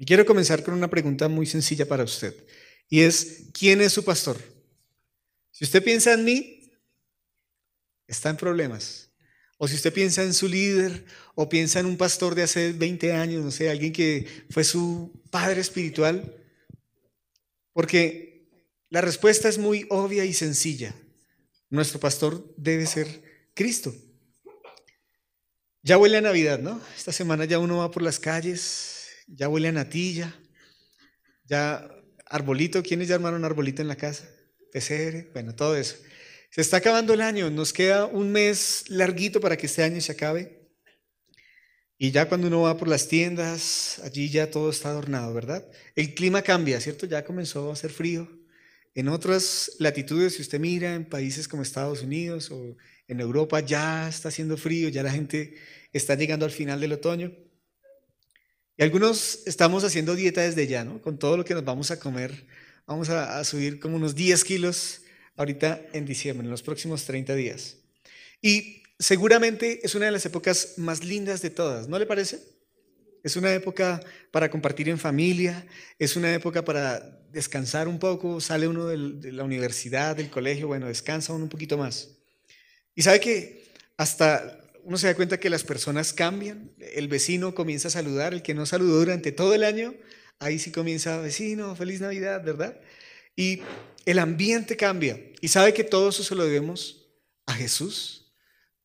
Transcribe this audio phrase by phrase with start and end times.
[0.00, 2.34] Y quiero comenzar con una pregunta muy sencilla para usted.
[2.88, 4.38] Y es, ¿quién es su pastor?
[5.50, 6.72] Si usted piensa en mí,
[8.06, 9.10] está en problemas.
[9.58, 11.04] O si usted piensa en su líder
[11.34, 15.22] o piensa en un pastor de hace 20 años, no sé, alguien que fue su
[15.30, 16.34] padre espiritual.
[17.74, 18.48] Porque
[18.88, 20.94] la respuesta es muy obvia y sencilla.
[21.68, 23.94] Nuestro pastor debe ser Cristo.
[25.82, 26.80] Ya huele a Navidad, ¿no?
[26.96, 28.99] Esta semana ya uno va por las calles,
[29.34, 30.34] ya huele a natilla,
[31.44, 31.88] ya
[32.26, 34.28] arbolito, ¿quiénes ya armaron arbolito en la casa?
[34.72, 35.96] PCR, bueno, todo eso.
[36.50, 40.12] Se está acabando el año, nos queda un mes larguito para que este año se
[40.12, 40.60] acabe.
[41.96, 45.68] Y ya cuando uno va por las tiendas, allí ya todo está adornado, ¿verdad?
[45.94, 47.06] El clima cambia, ¿cierto?
[47.06, 48.28] Ya comenzó a hacer frío.
[48.94, 54.08] En otras latitudes, si usted mira en países como Estados Unidos o en Europa, ya
[54.08, 55.54] está haciendo frío, ya la gente
[55.92, 57.32] está llegando al final del otoño.
[58.80, 60.86] Y algunos estamos haciendo dieta desde ya.
[61.02, 62.46] Con todo lo que nos vamos a comer,
[62.86, 65.02] vamos a, a subir como unos 10 kilos
[65.36, 67.76] ahorita en diciembre, en los próximos 30 días.
[68.40, 72.38] Y seguramente es una de las épocas más lindas de todas, ¿no le parece?
[73.22, 75.66] Es una época para compartir en familia,
[75.98, 80.86] es una época para descansar un poco, sale uno de la universidad, del colegio, bueno,
[80.86, 82.16] descansa uno un poquito más.
[82.94, 83.62] Y sabe que
[83.98, 88.42] hasta uno se da cuenta que las personas cambian, el vecino comienza a saludar, el
[88.42, 89.94] que no saludó durante todo el año,
[90.38, 92.80] ahí sí comienza, vecino, feliz Navidad, ¿verdad?
[93.36, 93.60] Y
[94.06, 95.20] el ambiente cambia.
[95.40, 97.06] Y sabe que todo eso se lo debemos
[97.46, 98.32] a Jesús.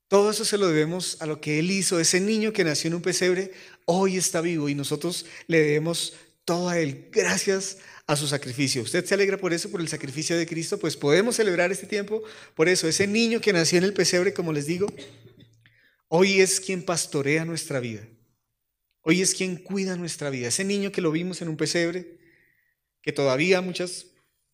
[0.07, 1.99] Todo eso se lo debemos a lo que Él hizo.
[1.99, 3.51] Ese niño que nació en un pesebre
[3.85, 6.13] hoy está vivo y nosotros le debemos
[6.45, 8.83] todo a Él gracias a su sacrificio.
[8.83, 10.77] ¿Usted se alegra por eso, por el sacrificio de Cristo?
[10.77, 12.21] Pues podemos celebrar este tiempo
[12.53, 12.87] por eso.
[12.87, 14.87] Ese niño que nació en el pesebre, como les digo,
[16.15, 18.07] hoy es quien pastorea nuestra vida.
[19.01, 20.47] Hoy es quien cuida nuestra vida.
[20.47, 22.17] Ese niño que lo vimos en un pesebre,
[23.01, 24.07] que todavía muchas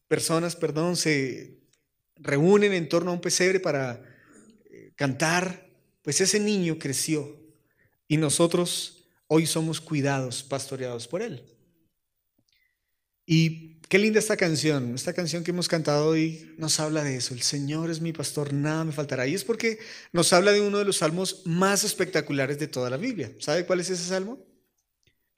[0.08, 1.62] personas, perdón, se
[2.16, 4.04] reúnen en torno a un pesebre para
[4.70, 5.70] eh, cantar,
[6.02, 7.40] pues ese niño creció
[8.08, 11.44] y nosotros hoy somos cuidados, pastoreados por él.
[13.26, 17.34] Y qué linda esta canción, esta canción que hemos cantado hoy nos habla de eso,
[17.34, 19.28] el Señor es mi pastor, nada me faltará.
[19.28, 19.80] Y es porque
[20.14, 23.34] nos habla de uno de los salmos más espectaculares de toda la Biblia.
[23.40, 24.40] ¿Sabe cuál es ese salmo?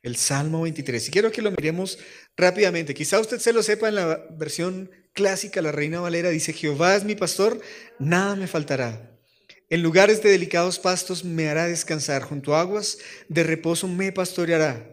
[0.04, 1.08] El Salmo 23.
[1.08, 1.98] Y quiero que lo miremos
[2.38, 2.94] rápidamente.
[2.94, 7.06] Quizá usted se lo sepa en la versión clásica, la Reina Valera dice, Jehová es
[7.06, 7.60] mi pastor,
[7.98, 9.18] nada me faltará.
[9.72, 13.00] En lugares de delicados pastos me hará descansar, junto a aguas
[13.30, 14.93] de reposo me pastoreará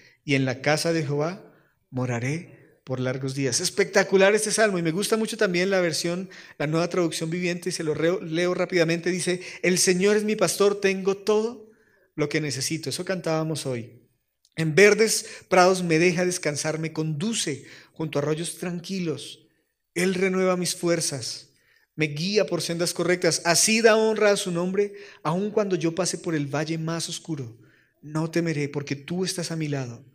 [0.31, 1.43] y en la casa de Jehová
[1.89, 3.59] moraré por largos días.
[3.59, 7.73] Espectacular este salmo y me gusta mucho también la versión, la nueva traducción viviente y
[7.73, 9.11] se lo leo rápidamente.
[9.11, 11.69] Dice, el Señor es mi pastor, tengo todo
[12.15, 12.89] lo que necesito.
[12.89, 14.07] Eso cantábamos hoy.
[14.55, 19.49] En verdes prados me deja descansar, me conduce junto a arroyos tranquilos.
[19.95, 21.49] Él renueva mis fuerzas,
[21.97, 23.41] me guía por sendas correctas.
[23.43, 24.93] Así da honra a su nombre,
[25.23, 27.57] aun cuando yo pase por el valle más oscuro.
[28.01, 30.05] No temeré porque tú estás a mi lado.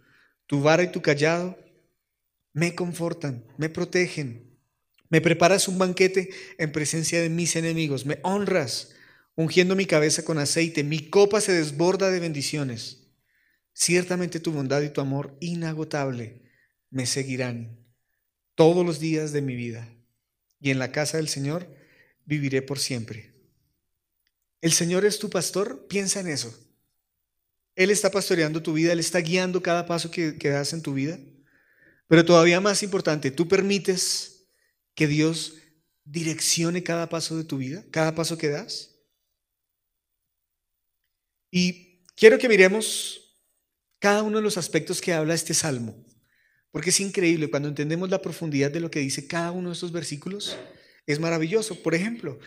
[0.46, 1.58] Tu vara y tu callado
[2.52, 4.58] me confortan, me protegen.
[5.08, 8.06] Me preparas un banquete en presencia de mis enemigos.
[8.06, 8.94] Me honras,
[9.34, 10.82] ungiendo mi cabeza con aceite.
[10.82, 13.06] Mi copa se desborda de bendiciones.
[13.72, 16.42] Ciertamente tu bondad y tu amor inagotable
[16.90, 17.86] me seguirán
[18.54, 19.88] todos los días de mi vida.
[20.58, 21.68] Y en la casa del Señor
[22.24, 23.34] viviré por siempre.
[24.62, 25.86] ¿El Señor es tu pastor?
[25.88, 26.65] Piensa en eso.
[27.76, 31.20] Él está pastoreando tu vida, Él está guiando cada paso que, das en tu vida.
[32.08, 34.48] Pero todavía más importante, tú permites
[34.94, 35.54] que Dios
[36.04, 38.96] direccione cada paso de tu vida, cada paso que das.
[41.50, 43.36] Y quiero que miremos
[43.98, 46.02] cada uno de los aspectos que habla este salmo,
[46.70, 49.92] porque es increíble cuando entendemos la profundidad de lo que dice cada uno de estos
[49.92, 50.56] versículos,
[51.06, 51.82] es maravilloso.
[51.82, 52.38] Por ejemplo,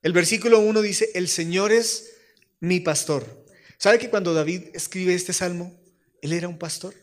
[0.00, 2.14] el versículo 1 dice, el Señor es
[2.60, 3.47] mi pastor.
[3.78, 5.72] ¿Sabe que cuando David escribe este salmo,
[6.20, 6.94] él era un pastor?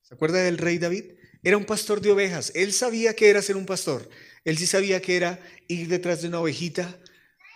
[0.00, 1.04] ¿Se acuerda del rey David?
[1.42, 2.50] Era un pastor de ovejas.
[2.54, 4.08] Él sabía que era ser un pastor.
[4.44, 6.98] Él sí sabía que era ir detrás de una ovejita,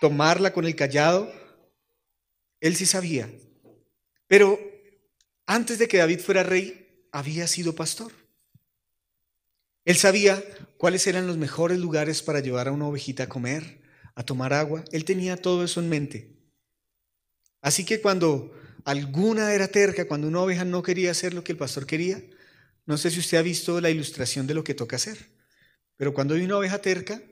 [0.01, 1.33] tomarla con el callado.
[2.61, 3.27] Él sí sabía.
[4.27, 4.59] Pero
[5.47, 8.11] antes de que David fuera rey, había sido pastor.
[9.83, 10.43] Él sabía
[10.77, 13.81] cuáles eran los mejores lugares para llevar a una ovejita a comer,
[14.13, 14.83] a tomar agua.
[14.91, 16.34] Él tenía todo eso en mente.
[17.65, 18.53] Así que cuando
[18.83, 22.23] alguna era terca, cuando una oveja no quería hacer lo que el pastor quería,
[22.85, 25.17] no sé si usted ha visto la ilustración de lo que toca hacer,
[25.97, 27.23] pero cuando hay una oveja terca,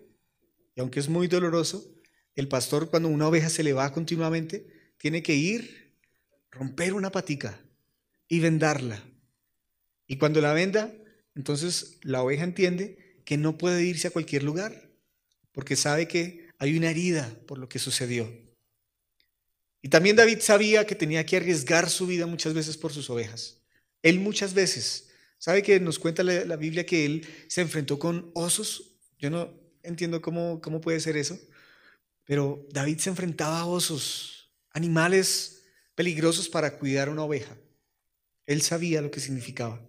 [0.74, 1.86] y aunque es muy doloroso,
[2.34, 4.66] el pastor cuando una oveja se le va continuamente,
[4.98, 6.00] tiene que ir,
[6.50, 7.62] romper una patica
[8.28, 9.04] y vendarla.
[10.08, 10.92] Y cuando la venda,
[11.36, 14.90] entonces la oveja entiende que no puede irse a cualquier lugar,
[15.52, 18.43] porque sabe que hay una herida por lo que sucedió.
[19.84, 23.58] Y también David sabía que tenía que arriesgar su vida muchas veces por sus ovejas.
[24.02, 28.96] Él muchas veces, sabe que nos cuenta la, Biblia que él se enfrentó con osos.
[29.20, 29.54] Yo no
[29.84, 31.38] entiendo cómo, cómo puede ser eso,
[32.24, 35.64] pero David se enfrentaba a osos, animales
[35.96, 37.58] peligrosos para cuidar una oveja.
[38.46, 39.86] Él sabía lo que significaba.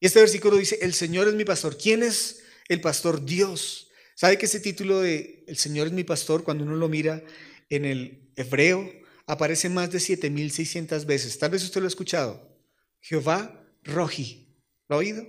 [0.00, 1.76] Y este versículo dice, el Señor es mi pastor.
[1.76, 3.26] ¿Quién es el pastor?
[3.26, 3.90] Dios.
[4.14, 7.22] ¿Sabe que ese título de El Señor es mi pastor, cuando uno lo mira
[7.70, 8.90] en el hebreo,
[9.26, 11.38] aparece más de 7600 veces?
[11.38, 12.58] Tal vez usted lo ha escuchado.
[13.00, 14.56] Jehová Roji.
[14.88, 15.26] ¿Lo ha oído?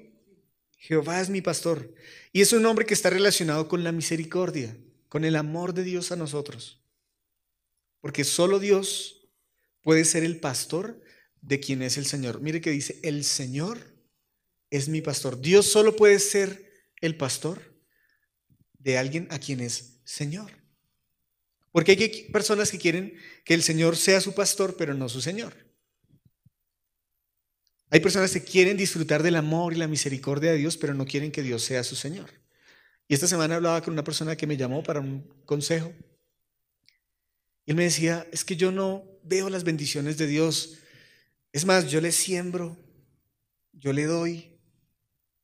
[0.78, 1.94] Jehová es mi pastor.
[2.32, 4.78] Y es un nombre que está relacionado con la misericordia,
[5.10, 6.82] con el amor de Dios a nosotros.
[8.00, 9.30] Porque solo Dios
[9.82, 11.02] puede ser el pastor
[11.42, 12.42] de quien es el Señor.
[12.42, 13.80] Mire que dice, el Señor
[14.70, 15.42] es mi pastor.
[15.42, 16.72] Dios solo puede ser
[17.02, 17.82] el pastor
[18.78, 20.59] de alguien a quien es Señor.
[21.72, 25.54] Porque hay personas que quieren que el Señor sea su pastor, pero no su Señor.
[27.92, 31.32] Hay personas que quieren disfrutar del amor y la misericordia de Dios, pero no quieren
[31.32, 32.32] que Dios sea su Señor.
[33.08, 35.92] Y esta semana hablaba con una persona que me llamó para un consejo.
[37.66, 40.78] Y él me decía, es que yo no veo las bendiciones de Dios.
[41.52, 42.78] Es más, yo le siembro,
[43.74, 44.60] yo le doy,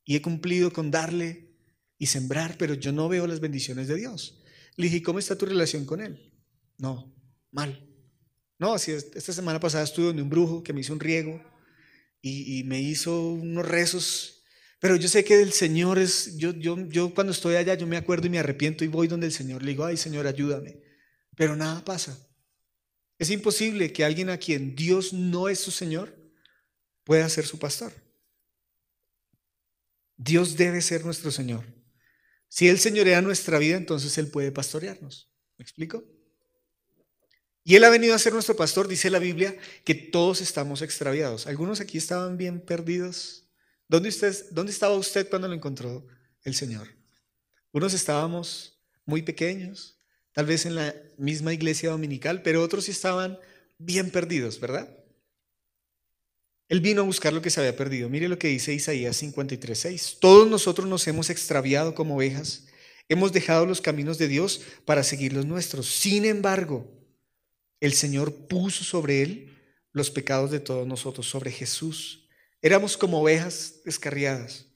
[0.04, 1.50] y he cumplido con darle
[1.98, 4.40] y sembrar, pero yo no veo las bendiciones de Dios.
[4.76, 6.32] Le dije, ¿cómo está tu relación con Él?
[6.78, 7.14] No,
[7.50, 7.82] mal.
[8.58, 9.10] No, así es.
[9.14, 11.42] Esta semana pasada estuve en un brujo que me hizo un riego
[12.22, 14.42] y, me hizo unos rezos.
[14.80, 17.96] Pero yo sé que el Señor es, yo, yo, yo cuando estoy allá, yo me
[17.96, 19.62] acuerdo y me arrepiento y voy donde el Señor.
[19.62, 20.80] Le digo, ay Señor, ayúdame.
[21.36, 22.18] Pero nada pasa.
[23.18, 26.14] Es imposible que alguien a quien Dios no es su Señor
[27.04, 27.92] pueda ser su pastor.
[30.16, 31.75] Dios debe ser nuestro Señor.
[32.48, 35.30] Si Él señorea nuestra vida, entonces Él puede pastorearnos.
[35.58, 36.04] ¿Me explico?
[37.64, 41.46] Y Él ha venido a ser nuestro pastor, dice la Biblia, que todos estamos extraviados.
[41.46, 43.48] Algunos aquí estaban bien perdidos.
[43.88, 46.06] ¿Dónde, usted, ¿Dónde estaba usted cuando lo encontró
[46.44, 46.88] el Señor?
[47.72, 50.00] Unos estábamos muy pequeños,
[50.32, 53.38] tal vez en la misma iglesia dominical, pero otros estaban
[53.78, 54.88] bien perdidos, ¿verdad?
[56.68, 58.08] Él vino a buscar lo que se había perdido.
[58.08, 60.18] Mire lo que dice Isaías 53:6.
[60.20, 62.66] Todos nosotros nos hemos extraviado como ovejas,
[63.08, 65.86] hemos dejado los caminos de Dios para seguir los nuestros.
[65.86, 66.90] Sin embargo,
[67.80, 69.56] el Señor puso sobre él
[69.92, 72.28] los pecados de todos nosotros, sobre Jesús.
[72.60, 74.66] Éramos como ovejas descarriadas.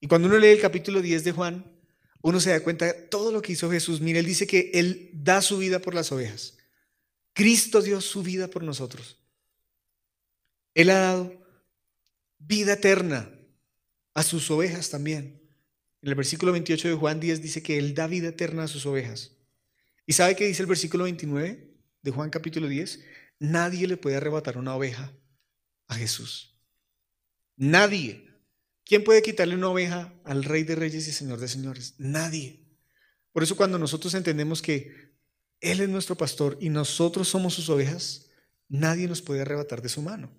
[0.00, 1.78] Y cuando uno lee el capítulo 10 de Juan,
[2.22, 4.00] uno se da cuenta de todo lo que hizo Jesús.
[4.00, 6.56] Mire, él dice que él da su vida por las ovejas.
[7.32, 9.17] Cristo dio su vida por nosotros.
[10.78, 11.36] Él ha dado
[12.38, 13.28] vida eterna
[14.14, 15.42] a sus ovejas también.
[16.02, 18.86] En el versículo 28 de Juan 10 dice que Él da vida eterna a sus
[18.86, 19.32] ovejas.
[20.06, 23.00] ¿Y sabe qué dice el versículo 29 de Juan capítulo 10?
[23.40, 25.12] Nadie le puede arrebatar una oveja
[25.88, 26.54] a Jesús.
[27.56, 28.30] Nadie.
[28.84, 31.96] ¿Quién puede quitarle una oveja al Rey de Reyes y Señor de Señores?
[31.98, 32.68] Nadie.
[33.32, 34.94] Por eso cuando nosotros entendemos que
[35.60, 38.30] Él es nuestro pastor y nosotros somos sus ovejas,
[38.68, 40.37] nadie nos puede arrebatar de su mano.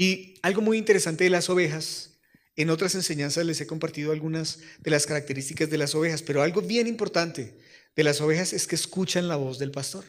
[0.00, 2.20] Y algo muy interesante de las ovejas,
[2.54, 6.62] en otras enseñanzas les he compartido algunas de las características de las ovejas, pero algo
[6.62, 7.58] bien importante
[7.96, 10.04] de las ovejas es que escuchan la voz del pastor.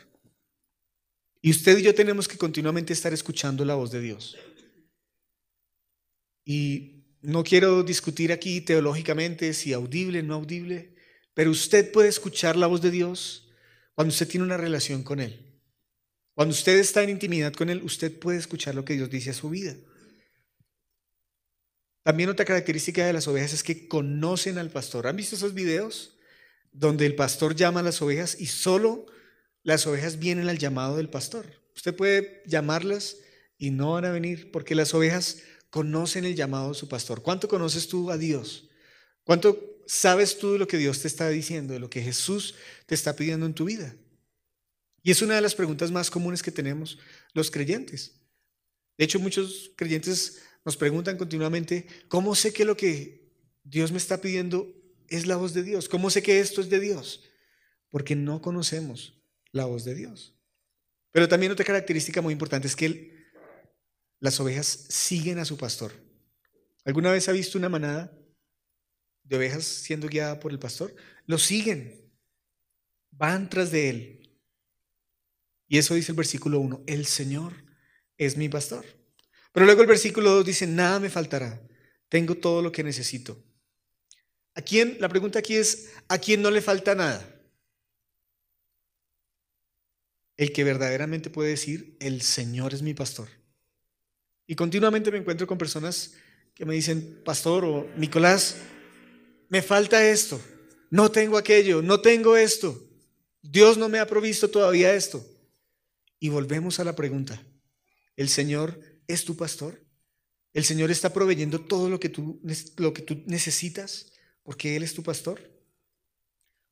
[1.41, 4.37] Y usted y yo tenemos que continuamente estar escuchando la voz de Dios.
[6.45, 10.93] Y no quiero discutir aquí teológicamente si audible no audible,
[11.33, 13.49] pero usted puede escuchar la voz de Dios
[13.95, 15.48] cuando usted tiene una relación con Él.
[16.39, 19.33] Cuando usted está en intimidad con Él, usted puede escuchar lo que Dios dice a
[19.33, 19.75] su vida.
[22.01, 25.07] También otra característica de las ovejas es que conocen al pastor.
[25.07, 26.17] ¿Han visto esos videos
[26.71, 29.05] donde el pastor llama a las ovejas y solo
[29.63, 31.45] las ovejas vienen al llamado del pastor?
[31.75, 33.17] Usted puede llamarlas
[33.57, 37.21] y no van a venir porque las ovejas conocen el llamado de su pastor.
[37.21, 38.69] ¿Cuánto conoces tú a Dios?
[39.25, 42.55] ¿Cuánto sabes tú de lo que Dios te está diciendo, de lo que Jesús
[42.85, 43.93] te está pidiendo en tu vida?
[45.01, 46.99] Y es una de las preguntas más comunes que tenemos
[47.33, 48.19] los creyentes.
[48.97, 53.31] De hecho, muchos creyentes nos preguntan continuamente, ¿cómo sé que lo que
[53.63, 54.73] Dios me está pidiendo
[55.07, 55.87] es la voz de Dios?
[55.87, 57.23] ¿Cómo sé que esto es de Dios?
[57.89, 60.35] Porque no conocemos la voz de Dios.
[61.11, 63.19] Pero también otra característica muy importante es que
[64.19, 65.93] las ovejas siguen a su pastor.
[66.85, 68.11] ¿Alguna vez ha visto una manada
[69.23, 70.95] de ovejas siendo guiada por el pastor?
[71.25, 72.11] Lo siguen,
[73.11, 74.28] van tras de él.
[75.69, 77.53] Y eso dice el versículo 1, el Señor
[78.17, 78.83] es mi pastor.
[79.53, 81.61] Pero luego el versículo 2 dice, nada me faltará,
[82.09, 83.41] tengo todo lo que necesito.
[84.55, 84.97] ¿A quién?
[84.99, 87.23] La pregunta aquí es, ¿a quién no le falta nada?
[90.37, 93.29] El que verdaderamente puede decir, el Señor es mi pastor.
[94.47, 96.15] Y continuamente me encuentro con personas
[96.55, 98.57] que me dicen, pastor o Nicolás,
[99.49, 100.41] me falta esto,
[100.89, 102.83] no tengo aquello, no tengo esto,
[103.41, 105.23] Dios no me ha provisto todavía esto.
[106.19, 107.41] Y volvemos a la pregunta,
[108.15, 109.83] ¿el Señor es tu pastor?
[110.53, 112.41] ¿El Señor está proveyendo todo lo que tú,
[112.77, 114.11] lo que tú necesitas
[114.43, 115.39] porque Él es tu pastor?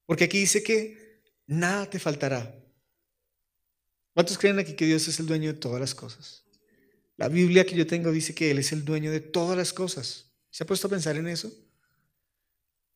[0.06, 2.54] Porque aquí dice que nada te faltará.
[4.14, 6.44] ¿Cuántos creen aquí que Dios es el dueño de todas las cosas?
[7.18, 10.32] La Biblia que yo tengo dice que Él es el dueño de todas las cosas.
[10.50, 11.52] ¿Se ha puesto a pensar en eso?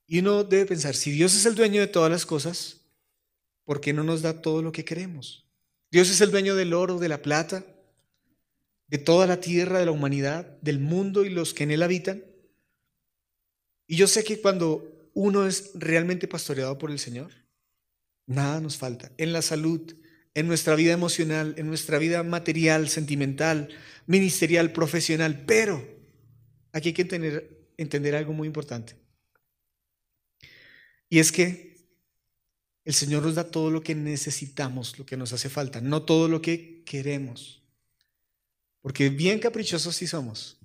[0.07, 2.81] Y uno debe pensar, si Dios es el dueño de todas las cosas,
[3.63, 5.47] ¿por qué no nos da todo lo que queremos?
[5.91, 7.65] Dios es el dueño del oro, de la plata,
[8.87, 12.23] de toda la tierra, de la humanidad, del mundo y los que en él habitan.
[13.87, 17.31] Y yo sé que cuando uno es realmente pastoreado por el Señor,
[18.25, 19.11] nada nos falta.
[19.17, 19.95] En la salud,
[20.33, 23.67] en nuestra vida emocional, en nuestra vida material, sentimental,
[24.07, 25.43] ministerial, profesional.
[25.45, 25.85] Pero
[26.71, 28.95] aquí hay que entender, entender algo muy importante.
[31.09, 31.70] Y es que
[32.83, 36.27] el Señor nos da todo lo que necesitamos, lo que nos hace falta, no todo
[36.27, 37.61] lo que queremos.
[38.81, 40.57] Porque bien caprichosos sí somos.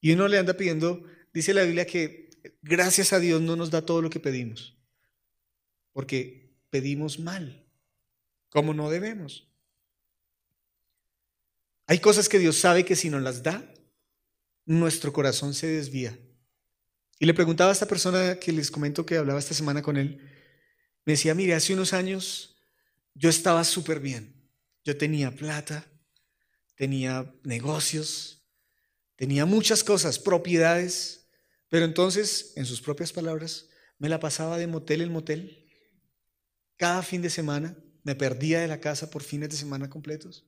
[0.00, 1.02] Y uno le anda pidiendo,
[1.34, 2.30] dice la Biblia que
[2.62, 4.76] gracias a Dios no nos da todo lo que pedimos.
[5.92, 7.64] Porque pedimos mal,
[8.50, 9.48] como no debemos.
[11.86, 13.64] Hay cosas que Dios sabe que si nos las da,
[14.64, 16.18] nuestro corazón se desvía.
[17.18, 20.20] Y le preguntaba a esta persona que les comento que hablaba esta semana con él,
[21.06, 22.56] me decía, mire, hace unos años
[23.14, 24.34] yo estaba súper bien.
[24.84, 25.86] Yo tenía plata,
[26.74, 28.44] tenía negocios,
[29.14, 31.28] tenía muchas cosas, propiedades,
[31.68, 35.70] pero entonces, en sus propias palabras, me la pasaba de motel en motel.
[36.76, 40.44] Cada fin de semana me perdía de la casa por fines de semana completos.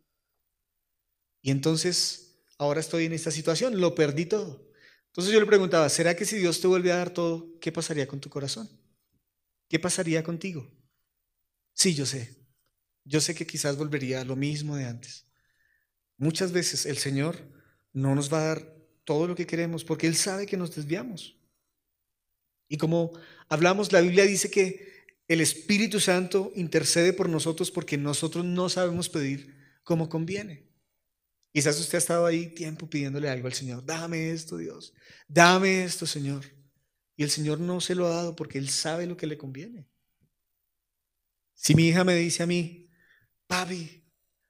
[1.41, 4.69] Y entonces, ahora estoy en esta situación, lo perdí todo.
[5.07, 8.07] Entonces yo le preguntaba, ¿será que si Dios te vuelve a dar todo, qué pasaría
[8.09, 8.69] con tu corazón?
[9.69, 10.71] ¿Qué pasaría contigo?
[11.75, 12.37] Sí, yo sé.
[13.05, 15.27] Yo sé que quizás volvería a lo mismo de antes.
[16.17, 17.37] Muchas veces el Señor
[17.93, 21.39] no nos va a dar todo lo que queremos porque Él sabe que nos desviamos.
[22.69, 23.13] Y como
[23.49, 29.09] hablamos, la Biblia dice que el Espíritu Santo intercede por nosotros porque nosotros no sabemos
[29.09, 30.69] pedir como conviene.
[31.53, 33.85] Quizás usted ha estado ahí tiempo pidiéndole algo al Señor.
[33.85, 34.93] Dame esto, Dios.
[35.27, 36.58] Dame esto, Señor.
[37.19, 39.89] Y el Señor no se lo ha dado porque Él sabe lo que le conviene.
[41.53, 42.89] Si mi hija me dice a mí,
[43.49, 44.05] papi,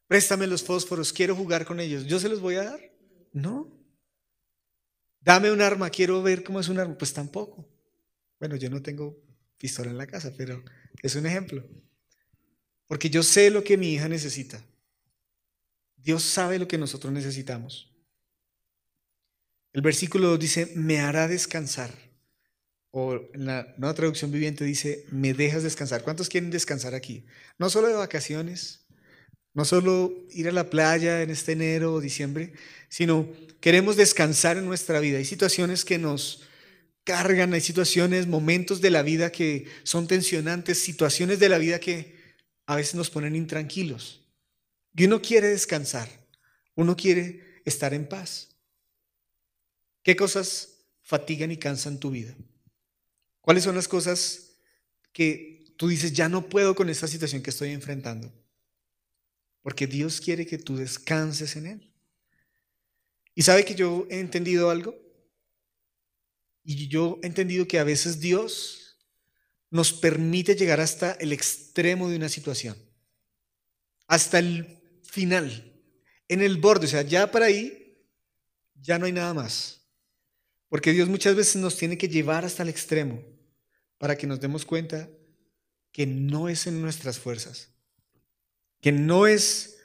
[0.06, 2.80] préstame los fósforos, quiero jugar con ellos, ¿yo se los voy a dar?
[3.32, 3.72] No.
[5.20, 6.98] Dame un arma, quiero ver cómo es un arma.
[6.98, 7.66] Pues tampoco.
[8.38, 9.18] Bueno, yo no tengo
[9.56, 10.62] pistola en la casa, pero
[11.02, 11.66] es un ejemplo.
[12.86, 14.62] Porque yo sé lo que mi hija necesita.
[15.96, 17.96] Dios sabe lo que nosotros necesitamos.
[19.72, 22.07] El versículo 2 dice, me hará descansar.
[22.90, 26.02] O en la nueva traducción viviente dice, me dejas descansar.
[26.02, 27.26] ¿Cuántos quieren descansar aquí?
[27.58, 28.86] No solo de vacaciones,
[29.54, 32.52] no solo ir a la playa en este enero o diciembre,
[32.88, 33.28] sino
[33.60, 35.18] queremos descansar en nuestra vida.
[35.18, 36.44] Hay situaciones que nos
[37.04, 42.18] cargan, hay situaciones, momentos de la vida que son tensionantes, situaciones de la vida que
[42.66, 44.28] a veces nos ponen intranquilos.
[44.94, 46.08] Y uno quiere descansar,
[46.74, 48.48] uno quiere estar en paz.
[50.02, 52.36] ¿Qué cosas fatigan y cansan tu vida?
[53.48, 54.58] ¿Cuáles son las cosas
[55.10, 58.30] que tú dices, ya no puedo con esta situación que estoy enfrentando?
[59.62, 61.94] Porque Dios quiere que tú descanses en Él.
[63.34, 64.94] Y sabe que yo he entendido algo.
[66.62, 68.98] Y yo he entendido que a veces Dios
[69.70, 72.76] nos permite llegar hasta el extremo de una situación.
[74.08, 75.80] Hasta el final,
[76.28, 77.96] en el borde, o sea, ya para ahí,
[78.74, 79.88] ya no hay nada más.
[80.68, 83.37] Porque Dios muchas veces nos tiene que llevar hasta el extremo
[83.98, 85.10] para que nos demos cuenta
[85.92, 87.70] que no es en nuestras fuerzas,
[88.80, 89.78] que no es,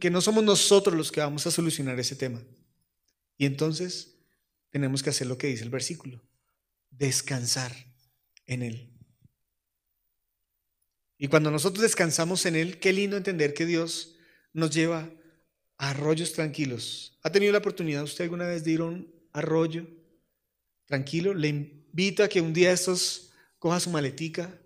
[0.00, 2.42] que no somos nosotros los que vamos a solucionar ese tema.
[3.38, 4.18] Y entonces
[4.70, 6.22] tenemos que hacer lo que dice el versículo,
[6.90, 7.72] descansar
[8.46, 8.92] en Él.
[11.16, 14.16] Y cuando nosotros descansamos en Él, qué lindo entender que Dios
[14.52, 15.08] nos lleva
[15.78, 17.18] a arroyos tranquilos.
[17.22, 19.86] ¿Ha tenido la oportunidad usted alguna vez de ir a un arroyo
[20.86, 21.32] tranquilo?
[21.34, 23.31] Le invito a que un día estos
[23.62, 24.58] coja su maletica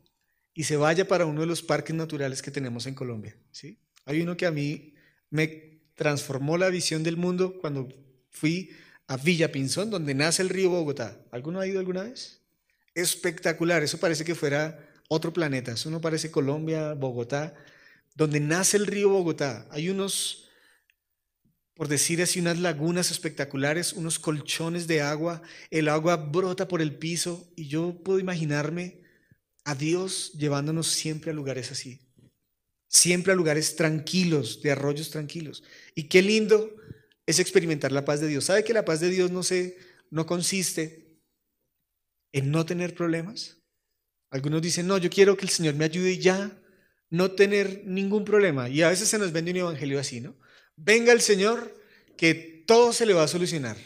[0.55, 3.37] y se vaya para uno de los parques naturales que tenemos en Colombia.
[3.51, 3.79] ¿sí?
[4.07, 4.95] Hay uno que a mí
[5.29, 7.89] me transformó la visión del mundo cuando
[8.31, 8.71] fui
[9.07, 11.21] a Villa Pinzón, donde nace el río Bogotá.
[11.31, 12.41] ¿Alguno ha ido alguna vez?
[12.95, 17.53] Espectacular, eso parece que fuera otro planeta, eso no parece Colombia, Bogotá,
[18.15, 19.67] donde nace el río Bogotá.
[19.71, 20.46] Hay unos,
[21.77, 26.97] por decir así, unas lagunas espectaculares, unos colchones de agua, el agua brota por el
[26.97, 29.03] piso y yo puedo imaginarme
[29.63, 32.01] a Dios llevándonos siempre a lugares así,
[32.89, 35.63] siempre a lugares tranquilos, de arroyos tranquilos.
[35.95, 36.75] Y qué lindo
[37.27, 38.47] es experimentar la paz de Dios.
[38.47, 39.77] ¿Sabe que la paz de Dios no, se,
[40.11, 41.19] no consiste
[42.33, 43.59] en no tener problemas?
[44.31, 46.59] Algunos dicen, no, yo quiero que el Señor me ayude y ya
[47.11, 48.71] no tener ningún problema.
[48.71, 50.35] Y a veces se nos vende un evangelio así, ¿no?
[50.77, 51.75] Venga el Señor,
[52.17, 53.77] que todo se le va a solucionar.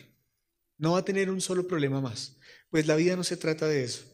[0.76, 2.36] No va a tener un solo problema más.
[2.70, 4.04] Pues la vida no se trata de eso.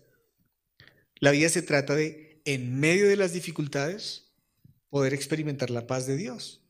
[1.17, 4.33] La vida se trata de, en medio de las dificultades,
[4.91, 6.63] poder experimentar la paz de Dios.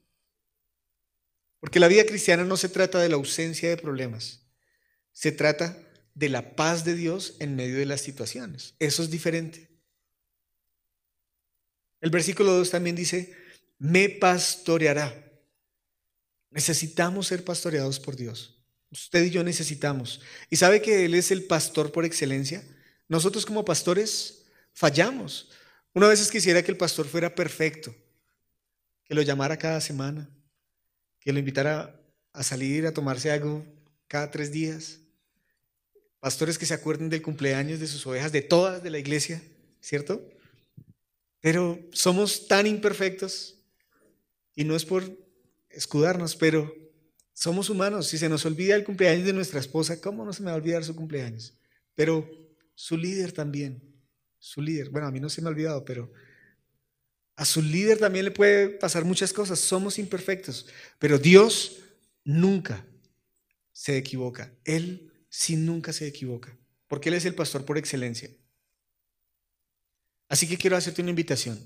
[1.61, 4.47] Porque la vida cristiana no se trata de la ausencia de problemas,
[5.13, 5.77] se trata
[6.15, 8.75] de la paz de Dios en medio de las situaciones.
[8.79, 9.69] Eso es diferente.
[12.01, 13.35] El versículo 2 también dice,
[13.79, 15.26] me pastoreará.
[16.51, 18.57] Necesitamos ser pastoreados por Dios.
[18.91, 20.21] Usted y yo necesitamos.
[20.49, 22.65] ¿Y sabe que Él es el pastor por excelencia?
[23.09, 25.51] Nosotros como pastores fallamos.
[25.93, 27.95] Una vez quisiera que el pastor fuera perfecto,
[29.05, 30.29] que lo llamara cada semana,
[31.21, 32.01] que lo invitara
[32.33, 33.65] a salir a tomarse algo
[34.09, 35.01] cada tres días.
[36.21, 39.43] Pastores que se acuerden del cumpleaños de sus ovejas, de todas de la iglesia,
[39.81, 40.29] ¿cierto?
[41.41, 43.57] Pero somos tan imperfectos
[44.55, 45.26] y no es por
[45.77, 46.75] escudarnos, pero
[47.33, 48.09] somos humanos.
[48.09, 50.57] Si se nos olvida el cumpleaños de nuestra esposa, ¿cómo no se me va a
[50.57, 51.57] olvidar su cumpleaños?
[51.95, 52.29] Pero
[52.75, 53.83] su líder también,
[54.39, 56.13] su líder, bueno, a mí no se me ha olvidado, pero
[57.37, 59.61] a su líder también le puede pasar muchas cosas.
[59.61, 60.67] Somos imperfectos,
[60.99, 61.79] pero Dios
[62.25, 62.85] nunca
[63.73, 64.53] se equivoca.
[64.65, 66.57] Él sí nunca se equivoca,
[66.89, 68.31] porque Él es el pastor por excelencia.
[70.29, 71.59] Así que quiero hacerte una invitación,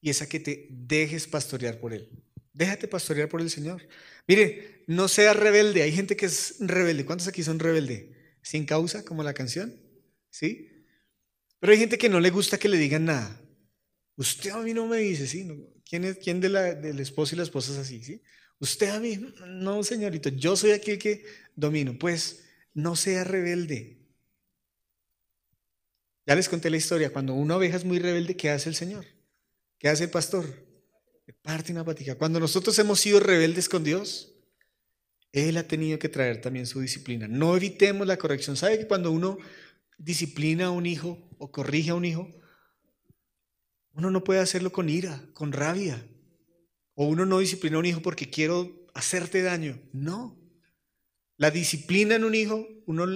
[0.00, 2.23] y es a que te dejes pastorear por Él.
[2.54, 3.86] Déjate pastorear por el Señor.
[4.28, 5.82] Mire, no seas rebelde.
[5.82, 7.04] Hay gente que es rebelde.
[7.04, 8.36] ¿Cuántos aquí son rebelde?
[8.42, 9.74] Sin causa, como la canción.
[10.30, 10.70] ¿Sí?
[11.58, 13.42] Pero hay gente que no le gusta que le digan nada.
[14.16, 15.50] Usted a mí no me dice, ¿sí?
[15.84, 18.22] ¿Quién, es, quién de la, del esposo y la esposa es así, ¿sí?
[18.60, 21.24] Usted a mí, no, señorito, yo soy aquel que
[21.56, 21.98] domino.
[21.98, 23.98] Pues no sea rebelde.
[26.24, 27.12] Ya les conté la historia.
[27.12, 29.04] Cuando una oveja es muy rebelde, ¿qué hace el Señor?
[29.78, 30.63] ¿Qué hace el pastor?
[31.44, 32.14] Parte una patica.
[32.14, 34.32] Cuando nosotros hemos sido rebeldes con Dios,
[35.30, 37.28] Él ha tenido que traer también su disciplina.
[37.28, 38.56] No evitemos la corrección.
[38.56, 39.36] ¿Sabe que cuando uno
[39.98, 42.34] disciplina a un hijo o corrige a un hijo,
[43.92, 46.02] uno no puede hacerlo con ira, con rabia.
[46.94, 49.78] O uno no disciplina a un hijo porque quiero hacerte daño.
[49.92, 50.40] No.
[51.36, 53.06] La disciplina en un hijo, uno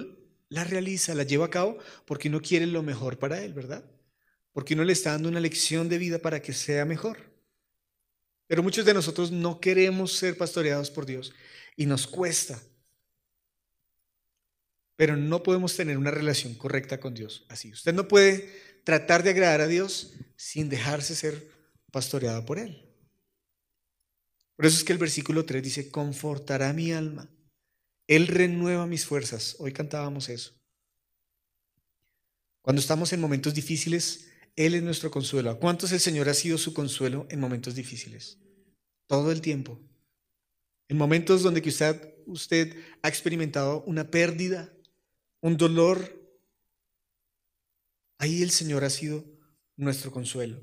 [0.51, 3.91] la realiza, la lleva a cabo porque uno quiere lo mejor para él, ¿verdad?
[4.53, 7.38] Porque uno le está dando una lección de vida para que sea mejor.
[8.49, 11.33] Pero muchos de nosotros no queremos ser pastoreados por Dios
[11.77, 12.61] y nos cuesta.
[14.97, 17.71] Pero no podemos tener una relación correcta con Dios así.
[17.71, 21.49] Usted no puede tratar de agradar a Dios sin dejarse ser
[21.93, 22.85] pastoreado por Él.
[24.57, 27.31] Por eso es que el versículo 3 dice, confortará mi alma.
[28.09, 29.57] Él renueva mis fuerzas.
[29.59, 30.59] Hoy cantábamos eso.
[32.63, 35.51] Cuando estamos en momentos difíciles, Él es nuestro consuelo.
[35.51, 38.39] ¿A cuántos el Señor ha sido su consuelo en momentos difíciles?
[39.07, 39.81] Todo el tiempo.
[40.89, 44.73] En momentos donde usted, usted ha experimentado una pérdida,
[45.41, 46.19] un dolor,
[48.19, 49.25] Ahí el Señor ha sido
[49.77, 50.61] nuestro consuelo.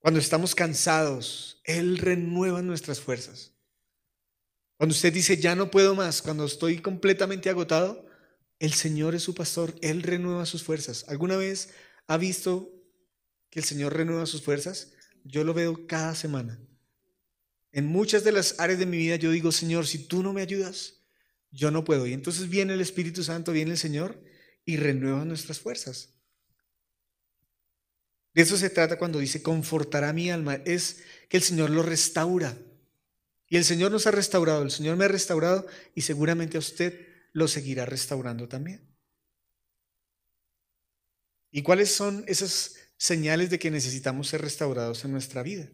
[0.00, 3.52] Cuando estamos cansados, Él renueva nuestras fuerzas.
[4.76, 8.06] Cuando usted dice, ya no puedo más, cuando estoy completamente agotado,
[8.58, 11.06] el Señor es su pastor, Él renueva sus fuerzas.
[11.08, 11.70] ¿Alguna vez
[12.06, 12.72] ha visto
[13.50, 14.92] que el Señor renueva sus fuerzas?
[15.24, 16.60] Yo lo veo cada semana.
[17.72, 20.42] En muchas de las áreas de mi vida yo digo, Señor, si tú no me
[20.42, 21.02] ayudas,
[21.50, 22.06] yo no puedo.
[22.06, 24.22] Y entonces viene el Espíritu Santo, viene el Señor
[24.64, 26.10] y renueva nuestras fuerzas.
[28.34, 30.56] De eso se trata cuando dice confortará mi alma.
[30.64, 32.56] Es que el Señor lo restaura.
[33.48, 37.06] Y el Señor nos ha restaurado, el Señor me ha restaurado y seguramente a usted
[37.32, 38.85] lo seguirá restaurando también.
[41.50, 45.68] ¿Y cuáles son esas señales de que necesitamos ser restaurados en nuestra vida?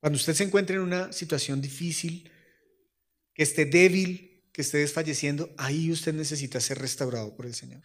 [0.00, 2.30] Cuando usted se encuentre en una situación difícil,
[3.34, 7.82] que esté débil, que esté desfalleciendo, ahí usted necesita ser restaurado por el Señor.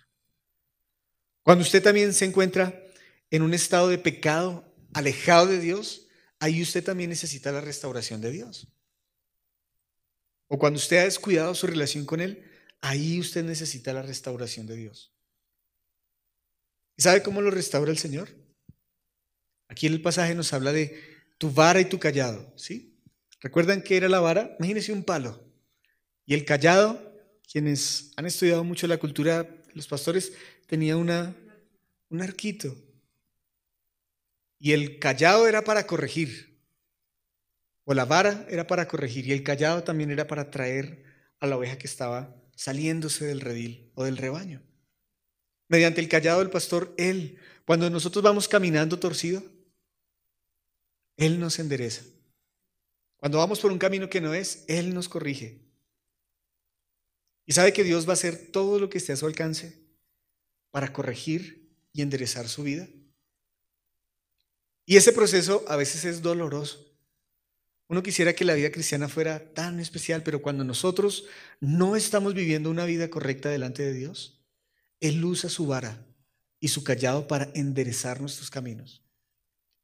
[1.43, 2.81] Cuando usted también se encuentra
[3.29, 6.07] en un estado de pecado, alejado de Dios,
[6.39, 8.67] ahí usted también necesita la restauración de Dios.
[10.47, 12.43] O cuando usted ha descuidado su relación con Él,
[12.81, 15.12] ahí usted necesita la restauración de Dios.
[16.97, 18.29] ¿Y sabe cómo lo restaura el Señor?
[19.67, 21.01] Aquí en el pasaje nos habla de
[21.37, 22.99] tu vara y tu callado, ¿sí?
[23.41, 24.55] ¿Recuerdan qué era la vara?
[24.59, 25.43] Imagínense un palo.
[26.25, 27.19] Y el callado,
[27.51, 30.33] quienes han estudiado mucho la cultura, los pastores,
[30.67, 31.35] tenía una,
[32.09, 32.75] un arquito.
[34.59, 36.57] Y el callado era para corregir.
[37.83, 39.27] O la vara era para corregir.
[39.27, 41.03] Y el callado también era para traer
[41.39, 44.61] a la oveja que estaba saliéndose del redil o del rebaño.
[45.73, 49.41] Mediante el callado del pastor, Él, cuando nosotros vamos caminando torcido,
[51.17, 52.03] Él nos endereza.
[53.17, 55.63] Cuando vamos por un camino que no es, Él nos corrige.
[57.47, 59.79] Y sabe que Dios va a hacer todo lo que esté a su alcance
[60.69, 62.87] para corregir y enderezar su vida.
[64.85, 66.85] Y ese proceso a veces es doloroso.
[67.87, 71.25] Uno quisiera que la vida cristiana fuera tan especial, pero cuando nosotros
[71.59, 74.42] no estamos viviendo una vida correcta delante de Dios,
[75.03, 76.01] Él usa su vara
[76.61, 79.03] y su callado para enderezar nuestros caminos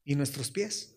[0.02, 0.94] y nuestros pies.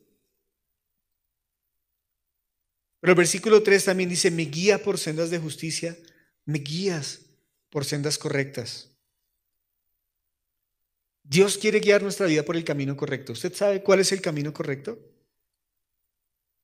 [3.01, 5.97] Pero el versículo 3 también dice, me guía por sendas de justicia,
[6.45, 7.19] me guías
[7.69, 8.91] por sendas correctas.
[11.21, 13.33] Dios quiere guiar nuestra vida por el camino correcto.
[13.33, 14.97] ¿Usted sabe cuál es el camino correcto?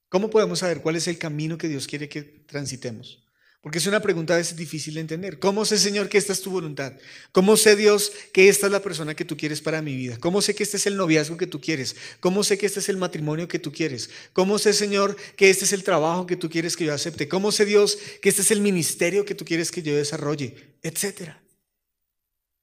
[0.08, 3.29] ¿Cómo podemos saber cuál es el camino que Dios quiere que transitemos?
[3.62, 5.38] Porque es una pregunta a veces difícil de entender.
[5.38, 6.94] ¿Cómo sé, Señor, que esta es tu voluntad?
[7.34, 10.18] ¿Cómo sé, Dios, que esta es la persona que tú quieres para mi vida?
[10.18, 11.98] ¿Cómo sé que este es el noviazgo que tú quieres?
[12.22, 14.10] ¿Cómo sé que este es el matrimonio que tú quieres?
[14.32, 17.28] ¿Cómo sé, Señor, que este es el trabajo que tú quieres que yo acepte?
[17.28, 20.78] ¿Cómo sé, Dios, que este es el ministerio que tú quieres que yo desarrolle?
[20.82, 21.44] Etcétera.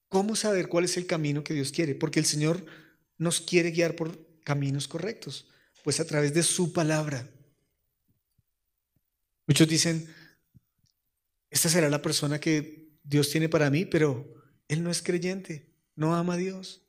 [0.08, 1.94] ¿Cómo saber cuál es el camino que Dios quiere?
[1.94, 2.64] Porque el Señor
[3.18, 5.46] nos quiere guiar por caminos correctos,
[5.84, 7.28] pues a través de su palabra.
[9.46, 10.15] Muchos dicen,
[11.56, 14.30] esta será la persona que Dios tiene para mí, pero
[14.68, 16.86] él no es creyente, no ama a Dios.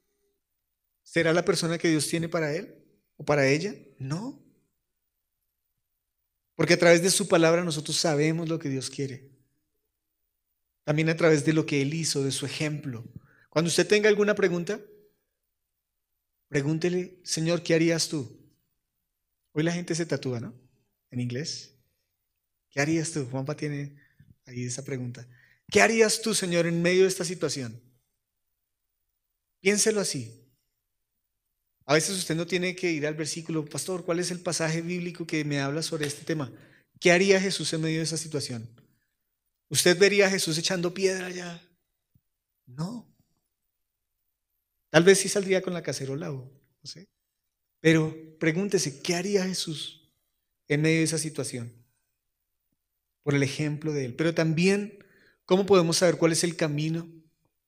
[1.03, 2.83] ¿Será la persona que Dios tiene para él
[3.15, 3.73] o para ella?
[3.97, 4.43] No.
[6.53, 9.31] Porque a través de su palabra nosotros sabemos lo que Dios quiere.
[10.83, 13.05] También a través de lo que Él hizo, de su ejemplo.
[13.49, 14.81] Cuando usted tenga alguna pregunta,
[16.49, 18.37] pregúntele, Señor, ¿qué harías tú?
[19.53, 20.53] Hoy la gente se tatúa, ¿no?
[21.09, 21.73] En inglés.
[22.69, 23.25] ¿Qué harías tú?
[23.31, 24.06] Juanpa tiene
[24.47, 25.27] ahí esa pregunta.
[25.69, 27.79] ¿Qué harías tú, Señor, en medio de esta situación?
[29.59, 30.33] Piénselo así.
[31.85, 35.25] A veces usted no tiene que ir al versículo, pastor, ¿cuál es el pasaje bíblico
[35.25, 36.51] que me habla sobre este tema?
[36.99, 38.67] ¿Qué haría Jesús en medio de esa situación?
[39.69, 41.61] ¿Usted vería a Jesús echando piedra allá?
[42.65, 43.07] No.
[44.89, 47.07] Tal vez sí saldría con la cacerola o no sé.
[47.79, 50.09] Pero pregúntese, ¿qué haría Jesús
[50.67, 51.71] en medio de esa situación?
[53.27, 54.15] Por el ejemplo de él.
[54.15, 55.03] Pero también,
[55.43, 57.11] ¿cómo podemos saber cuál es el camino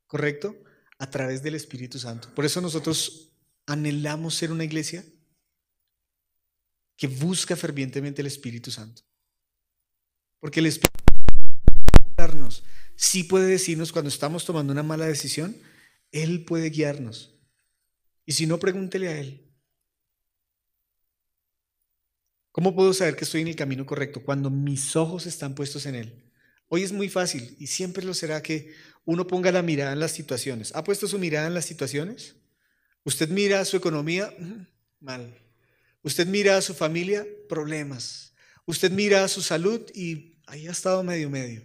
[0.08, 0.56] correcto?
[0.98, 2.34] A través del Espíritu Santo.
[2.34, 3.34] Por eso nosotros
[3.66, 5.04] anhelamos ser una iglesia
[6.96, 9.02] que busca fervientemente el Espíritu Santo.
[10.40, 10.96] Porque el Espíritu
[12.96, 15.58] sí puede decirnos cuando estamos tomando una mala decisión,
[16.14, 17.36] Él puede guiarnos.
[18.26, 19.49] Y si no, pregúntele a Él.
[22.60, 24.22] ¿Cómo puedo saber que estoy en el camino correcto?
[24.22, 26.26] Cuando mis ojos están puestos en Él.
[26.68, 28.74] Hoy es muy fácil y siempre lo será que
[29.06, 30.76] uno ponga la mirada en las situaciones.
[30.76, 32.36] ¿Ha puesto su mirada en las situaciones?
[33.06, 34.36] Usted mira a su economía,
[35.00, 35.34] mal.
[36.02, 38.34] Usted mira a su familia, problemas.
[38.66, 41.64] Usted mira a su salud y ahí ha estado medio medio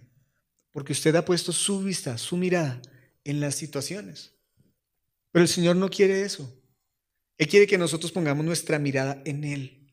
[0.71, 2.81] porque usted ha puesto su vista, su mirada
[3.25, 4.33] en las situaciones.
[5.33, 6.57] Pero el Señor no quiere eso.
[7.37, 9.84] Él quiere que nosotros pongamos nuestra mirada en Él.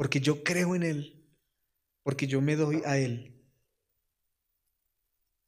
[0.00, 1.26] Porque yo creo en Él.
[2.02, 3.34] Porque yo me doy a Él.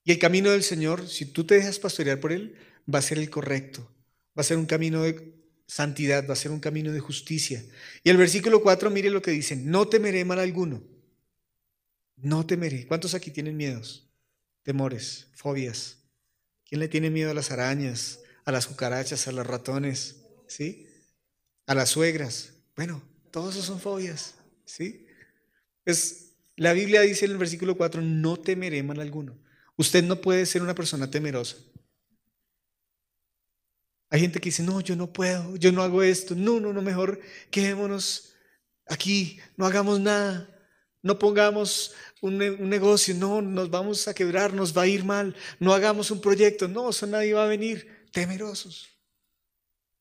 [0.05, 2.57] Y el camino del Señor, si tú te dejas pastorear por Él,
[2.93, 3.91] va a ser el correcto.
[4.37, 5.33] Va a ser un camino de
[5.67, 7.65] santidad, va a ser un camino de justicia.
[8.05, 10.83] Y el versículo 4, mire lo que dice, no temeré mal alguno
[12.23, 12.87] no temeré.
[12.87, 14.09] ¿Cuántos aquí tienen miedos?
[14.63, 15.99] Temores, fobias.
[16.65, 20.87] ¿Quién le tiene miedo a las arañas, a las cucarachas, a los ratones, ¿sí?
[21.67, 22.55] A las suegras.
[22.77, 24.37] Bueno, todos esos son fobias,
[24.73, 25.07] ¿sí?
[25.85, 29.39] Es, la Biblia dice en el versículo 4, no temeré mal alguno.
[29.77, 31.57] Usted no puede ser una persona temerosa.
[34.09, 36.35] Hay gente que dice, no, yo no puedo, yo no hago esto.
[36.35, 38.35] No, no, no, mejor quedémonos
[38.87, 40.49] aquí, no hagamos nada,
[41.03, 45.73] no pongamos un, negocio, no, nos vamos a quebrar, nos va a ir mal, no
[45.73, 48.07] hagamos un proyecto, no, eso nadie va a venir.
[48.13, 48.89] Temerosos.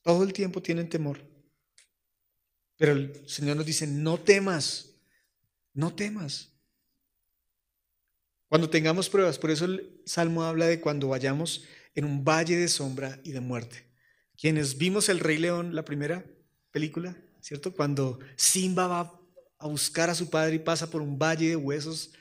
[0.02, 1.31] Todo el tiempo tienen temor.
[2.82, 4.96] Pero el Señor nos dice, no temas,
[5.72, 6.52] no temas.
[8.48, 11.64] Cuando tengamos pruebas, por eso el Salmo habla de cuando vayamos
[11.94, 13.86] en un valle de sombra y de muerte.
[14.36, 16.26] Quienes vimos El Rey León, la primera
[16.72, 17.72] película, ¿cierto?
[17.72, 19.22] Cuando Simba va
[19.60, 22.14] a buscar a su padre y pasa por un valle de huesos,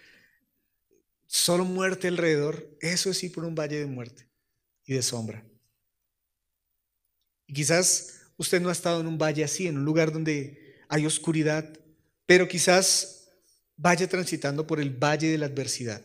[1.26, 4.28] solo muerte alrededor, eso es ir por un valle de muerte
[4.84, 5.42] y de sombra.
[7.46, 11.04] Y quizás usted no ha estado en un valle así, en un lugar donde hay
[11.04, 11.68] oscuridad,
[12.24, 13.28] pero quizás
[13.76, 16.02] vaya transitando por el valle de la adversidad.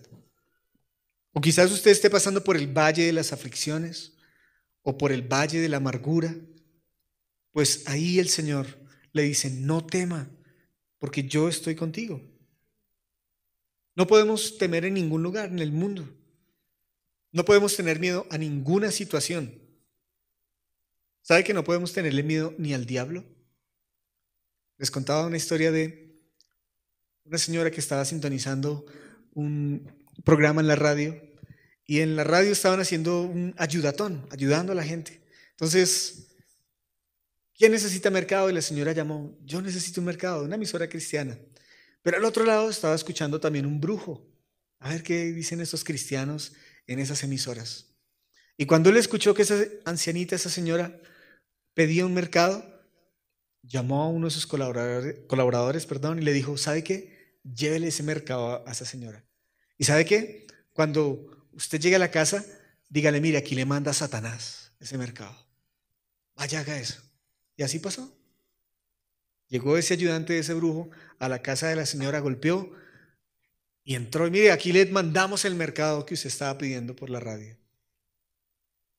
[1.31, 4.17] O quizás usted esté pasando por el valle de las aflicciones
[4.81, 6.35] o por el valle de la amargura.
[7.51, 8.67] Pues ahí el Señor
[9.13, 10.29] le dice, no tema,
[10.99, 12.21] porque yo estoy contigo.
[13.95, 16.05] No podemos temer en ningún lugar en el mundo.
[17.31, 19.64] No podemos tener miedo a ninguna situación.
[21.25, 23.25] ¿Sabe que no podemos tenerle miedo ni al diablo?
[24.77, 26.21] Les contaba una historia de
[27.23, 28.85] una señora que estaba sintonizando
[29.33, 29.91] un
[30.23, 31.19] programa en la radio
[31.83, 35.19] y en la radio estaban haciendo un ayudatón, ayudando a la gente.
[35.49, 36.27] Entonces,
[37.57, 38.51] ¿quién necesita mercado?
[38.51, 41.39] Y la señora llamó, yo necesito un mercado, una emisora cristiana.
[42.03, 44.23] Pero al otro lado estaba escuchando también un brujo.
[44.77, 46.53] A ver qué dicen estos cristianos
[46.85, 47.95] en esas emisoras.
[48.57, 51.01] Y cuando él escuchó que esa ancianita, esa señora,
[51.75, 52.65] pedía un mercado,
[53.61, 57.39] llamó a uno de sus colaboradores, perdón, y le dijo, ¿sabe qué?
[57.43, 59.23] Llévele ese mercado a esa señora.
[59.77, 60.47] ¿Y sabe qué?
[60.73, 62.43] Cuando usted llegue a la casa,
[62.89, 65.35] dígale, mire, aquí le manda Satanás ese mercado.
[66.35, 67.01] Vaya, haga eso.
[67.55, 68.11] Y así pasó.
[69.47, 72.71] Llegó ese ayudante de ese brujo a la casa de la señora, golpeó
[73.83, 74.27] y entró.
[74.27, 77.57] Y mire, aquí le mandamos el mercado que usted estaba pidiendo por la radio.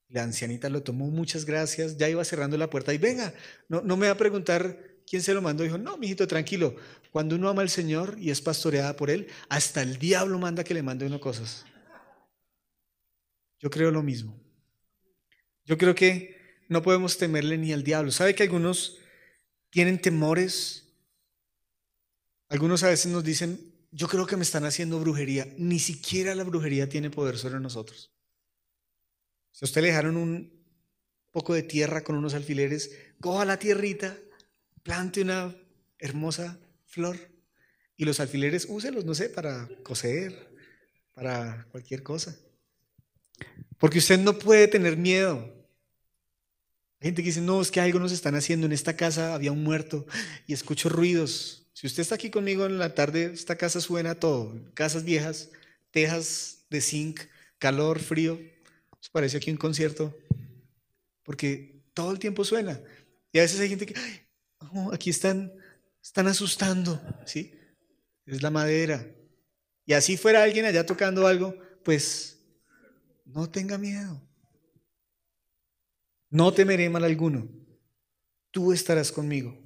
[0.09, 3.35] La ancianita lo tomó, muchas gracias, ya iba cerrando la puerta y venga,
[3.69, 5.64] no, no me va a preguntar quién se lo mandó.
[5.64, 6.77] Dijo, no, mijito, tranquilo,
[7.11, 10.75] cuando uno ama al Señor y es pastoreada por Él, hasta el diablo manda que
[10.75, 11.64] le mande uno cosas.
[13.59, 14.38] Yo creo lo mismo.
[15.64, 16.37] Yo creo que
[16.69, 18.12] no podemos temerle ni al diablo.
[18.12, 18.99] ¿Sabe que algunos
[19.71, 20.95] tienen temores?
[22.49, 25.49] Algunos a veces nos dicen, yo creo que me están haciendo brujería.
[25.59, 28.15] Ni siquiera la brujería tiene poder sobre nosotros.
[29.57, 30.53] Si usted le dejaron un
[31.31, 32.90] poco de tierra con unos alfileres,
[33.23, 34.14] coja la tierrita,
[34.83, 35.57] plante una
[35.99, 37.16] hermosa flor
[37.97, 40.55] y los alfileres úselos, no sé, para coser,
[41.14, 42.37] para cualquier cosa.
[43.79, 45.38] Porque usted no puede tener miedo.
[47.01, 48.66] Hay gente que dice, no, es que algo nos están haciendo.
[48.66, 50.05] En esta casa había un muerto
[50.47, 51.66] y escucho ruidos.
[51.73, 54.55] Si usted está aquí conmigo en la tarde, esta casa suena todo.
[54.75, 55.49] Casas viejas,
[55.92, 57.21] tejas de zinc,
[57.59, 58.38] calor, frío
[59.11, 60.16] parece aquí un concierto,
[61.23, 62.81] porque todo el tiempo suena.
[63.33, 63.95] Y a veces hay gente que,
[64.92, 65.53] aquí están,
[66.03, 67.53] están asustando, ¿sí?
[68.25, 69.07] Es la madera.
[69.85, 72.40] Y así fuera alguien allá tocando algo, pues
[73.25, 74.21] no tenga miedo.
[76.31, 77.49] No temeré mal alguno.
[78.51, 79.57] Tú estarás conmigo.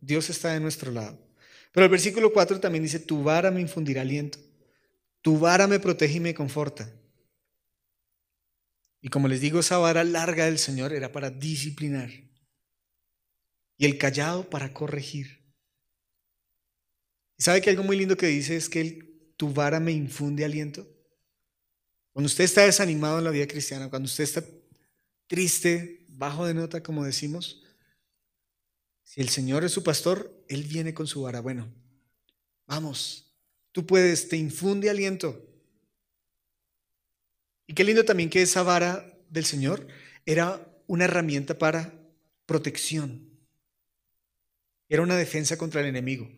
[0.00, 1.18] Dios está de nuestro lado.
[1.72, 4.38] Pero el versículo 4 también dice, tu vara me infundirá aliento.
[5.22, 6.92] Tu vara me protege y me conforta.
[9.00, 12.10] Y como les digo, esa vara larga del Señor era para disciplinar
[13.76, 15.40] y el callado para corregir.
[17.38, 20.86] ¿Y sabe que algo muy lindo que dice es que tu vara me infunde aliento?
[22.12, 24.44] Cuando usted está desanimado en la vida cristiana, cuando usted está
[25.26, 27.62] triste, bajo de nota, como decimos,
[29.02, 31.40] si el Señor es su pastor, Él viene con su vara.
[31.40, 31.72] Bueno,
[32.66, 33.32] vamos,
[33.72, 35.49] tú puedes, te infunde aliento.
[37.70, 39.86] Y qué lindo también que esa vara del Señor
[40.26, 41.94] era una herramienta para
[42.44, 43.30] protección.
[44.88, 46.28] Era una defensa contra el enemigo.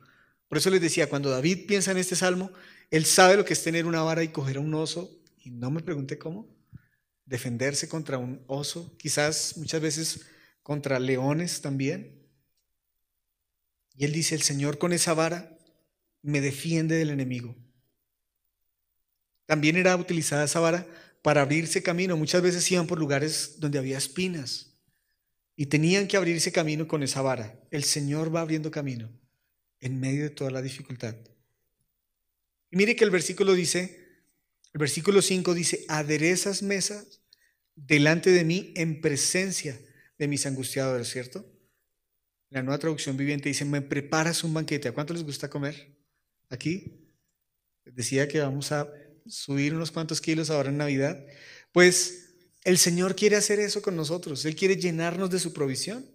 [0.46, 2.52] Por eso les decía, cuando David piensa en este salmo,
[2.90, 5.70] él sabe lo que es tener una vara y coger a un oso, y no
[5.70, 6.54] me pregunte cómo,
[7.24, 10.26] defenderse contra un oso, quizás muchas veces
[10.62, 12.28] contra leones también.
[13.96, 15.56] Y él dice, el Señor con esa vara
[16.20, 17.56] me defiende del enemigo.
[19.46, 20.86] También era utilizada esa vara
[21.22, 22.16] para abrirse camino.
[22.16, 24.74] Muchas veces iban por lugares donde había espinas
[25.56, 27.60] y tenían que abrirse camino con esa vara.
[27.70, 29.10] El Señor va abriendo camino
[29.80, 31.16] en medio de toda la dificultad.
[32.70, 34.02] Y mire que el versículo dice,
[34.72, 37.22] el versículo 5 dice, aderezas mesas
[37.74, 39.78] delante de mí en presencia
[40.18, 41.46] de mis angustiadores, ¿cierto?
[42.48, 44.88] La nueva traducción viviente dice, me preparas un banquete.
[44.88, 45.96] ¿A cuánto les gusta comer?
[46.48, 46.98] Aquí.
[47.84, 48.88] Decía que vamos a
[49.26, 51.24] subir unos cuantos kilos ahora en Navidad.
[51.72, 52.30] Pues
[52.64, 54.44] el Señor quiere hacer eso con nosotros.
[54.44, 56.06] Él quiere llenarnos de su provisión.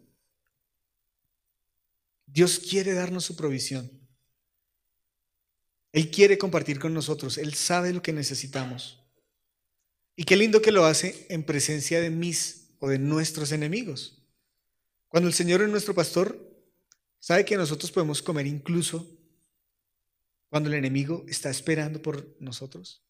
[2.26, 3.90] Dios quiere darnos su provisión.
[5.92, 7.38] Él quiere compartir con nosotros.
[7.38, 9.00] Él sabe lo que necesitamos.
[10.16, 14.22] Y qué lindo que lo hace en presencia de mis o de nuestros enemigos.
[15.08, 16.40] Cuando el Señor es nuestro pastor,
[17.20, 19.17] sabe que nosotros podemos comer incluso
[20.50, 23.04] cuando el enemigo está esperando por nosotros.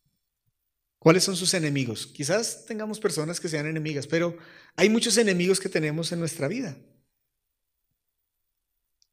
[1.00, 2.08] ¿Cuáles son sus enemigos?
[2.08, 4.38] Quizás tengamos personas que sean enemigas, pero
[4.76, 6.78] hay muchos enemigos que tenemos en nuestra vida.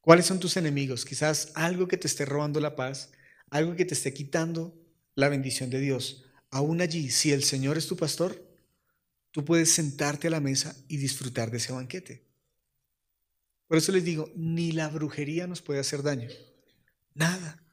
[0.01, 1.05] ¿Cuáles son tus enemigos?
[1.05, 3.13] Quizás algo que te esté robando la paz,
[3.51, 4.79] algo que te esté quitando
[5.15, 6.25] la bendición de Dios.
[6.51, 8.43] Aún allí, si el Señor es tu pastor,
[9.31, 12.27] tú puedes sentarte a la mesa y disfrutar de ese banquete.
[13.67, 16.29] Por eso les digo, ni la brujería nos puede hacer daño.
[17.15, 17.63] Nada.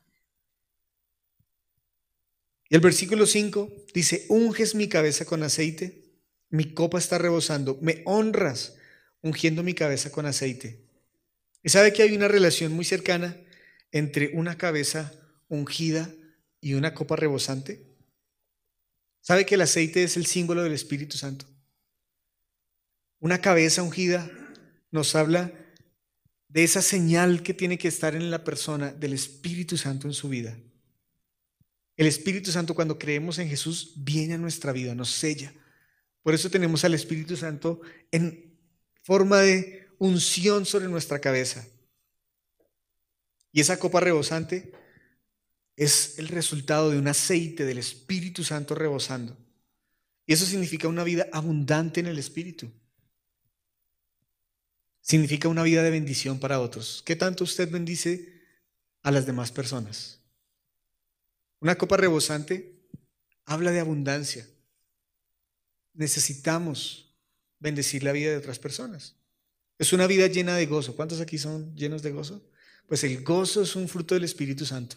[2.72, 6.06] Y el versículo 5 dice, unges mi cabeza con aceite,
[6.50, 8.78] mi copa está rebosando, me honras
[9.22, 10.80] ungiendo mi cabeza con aceite.
[11.64, 13.36] Y sabe que hay una relación muy cercana
[13.92, 15.12] entre una cabeza
[15.50, 16.10] ungida
[16.62, 17.84] y una copa rebosante.
[19.20, 21.46] ¿Sabe que el aceite es el símbolo del Espíritu Santo?
[23.20, 24.32] Una cabeza ungida
[24.92, 25.52] nos habla
[26.48, 30.30] de esa señal que tiene que estar en la persona del Espíritu Santo en su
[30.30, 30.58] vida.
[32.02, 35.54] El Espíritu Santo cuando creemos en Jesús viene a nuestra vida, nos sella.
[36.24, 38.58] Por eso tenemos al Espíritu Santo en
[39.04, 41.64] forma de unción sobre nuestra cabeza.
[43.52, 44.74] Y esa copa rebosante
[45.76, 49.38] es el resultado de un aceite del Espíritu Santo rebosando.
[50.26, 52.72] Y eso significa una vida abundante en el Espíritu.
[55.02, 57.04] Significa una vida de bendición para otros.
[57.06, 58.42] ¿Qué tanto usted bendice
[59.04, 60.21] a las demás personas?
[61.62, 62.74] Una copa rebosante
[63.46, 64.48] habla de abundancia.
[65.94, 67.16] Necesitamos
[67.60, 69.16] bendecir la vida de otras personas.
[69.78, 70.96] Es una vida llena de gozo.
[70.96, 72.50] ¿Cuántos aquí son llenos de gozo?
[72.88, 74.96] Pues el gozo es un fruto del Espíritu Santo.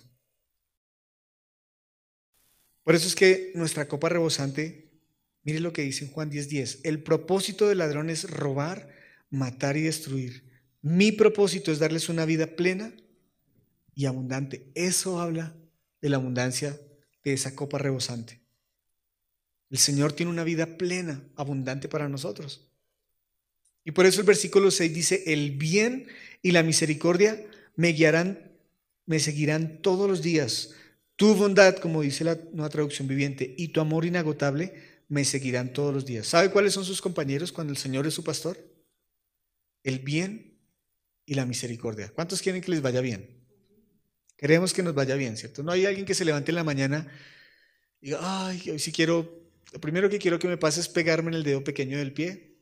[2.83, 4.91] Por eso es que nuestra copa rebosante,
[5.43, 8.91] mire lo que dice en Juan 10:10, el propósito del ladrón es robar,
[9.29, 10.51] matar y destruir.
[10.81, 12.95] Mi propósito es darles una vida plena
[13.95, 14.71] y abundante.
[14.75, 15.55] Eso habla
[16.05, 16.79] de la abundancia
[17.25, 18.39] de esa copa rebosante.
[19.71, 22.69] El Señor tiene una vida plena, abundante para nosotros.
[23.87, 26.07] Y por eso el versículo 6 dice, el bien
[26.43, 27.43] y la misericordia
[27.75, 28.53] me guiarán,
[29.07, 30.75] me seguirán todos los días
[31.17, 34.75] tu bondad, como dice la nueva traducción viviente, y tu amor inagotable
[35.09, 36.27] me seguirán todos los días.
[36.27, 38.59] ¿Sabe cuáles son sus compañeros cuando el Señor es su pastor?
[39.83, 40.59] El bien
[41.25, 42.11] y la misericordia.
[42.11, 43.34] ¿Cuántos quieren que les vaya bien?
[44.37, 45.63] Queremos que nos vaya bien, ¿cierto?
[45.63, 47.07] No hay alguien que se levante en la mañana
[48.01, 51.31] y diga, ay, hoy sí quiero, lo primero que quiero que me pase es pegarme
[51.31, 52.59] en el dedo pequeño del pie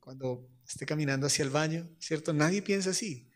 [0.00, 2.32] cuando esté caminando hacia el baño, ¿cierto?
[2.32, 3.30] Nadie piensa así.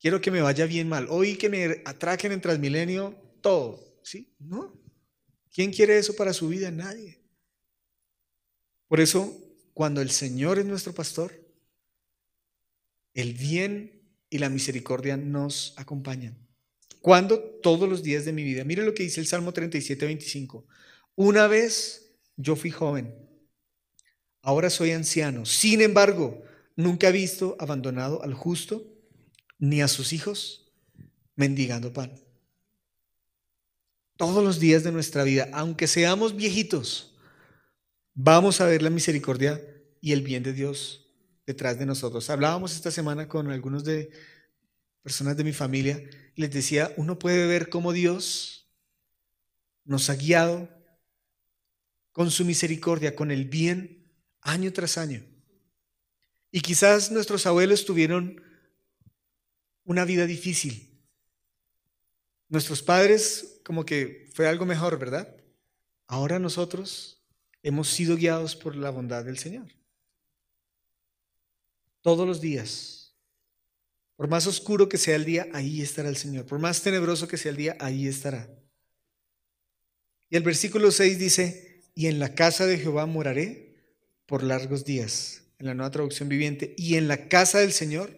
[0.00, 1.06] Quiero que me vaya bien mal.
[1.10, 4.00] Hoy que me atraquen en Transmilenio, todo.
[4.02, 4.34] ¿Sí?
[4.38, 4.72] No.
[5.52, 6.70] ¿Quién quiere eso para su vida?
[6.70, 7.20] Nadie.
[8.88, 9.36] Por eso,
[9.74, 11.32] cuando el Señor es nuestro pastor,
[13.14, 16.36] el bien y la misericordia nos acompañan.
[17.02, 17.38] ¿Cuándo?
[17.62, 18.64] Todos los días de mi vida.
[18.64, 20.66] Mire lo que dice el Salmo 37, 25.
[21.16, 23.14] Una vez yo fui joven,
[24.40, 25.44] ahora soy anciano.
[25.44, 26.42] Sin embargo,
[26.76, 28.86] nunca he visto abandonado al justo
[29.58, 30.72] ni a sus hijos
[31.36, 32.22] mendigando pan
[34.22, 37.12] todos los días de nuestra vida, aunque seamos viejitos,
[38.14, 39.60] vamos a ver la misericordia
[40.00, 41.12] y el bien de Dios
[41.44, 42.30] detrás de nosotros.
[42.30, 44.10] Hablábamos esta semana con algunos de
[45.02, 46.00] personas de mi familia
[46.34, 48.68] les decía, uno puede ver cómo Dios
[49.84, 50.68] nos ha guiado
[52.12, 54.10] con su misericordia, con el bien,
[54.40, 55.24] año tras año.
[56.50, 58.42] Y quizás nuestros abuelos tuvieron
[59.84, 61.02] una vida difícil.
[62.48, 65.34] Nuestros padres como que fue algo mejor, ¿verdad?
[66.06, 67.22] Ahora nosotros
[67.62, 69.72] hemos sido guiados por la bondad del Señor.
[72.02, 73.01] Todos los días.
[74.16, 76.46] Por más oscuro que sea el día, ahí estará el Señor.
[76.46, 78.48] Por más tenebroso que sea el día, ahí estará.
[80.28, 83.76] Y el versículo 6 dice, y en la casa de Jehová moraré
[84.26, 88.16] por largos días, en la nueva traducción viviente, y en la casa del Señor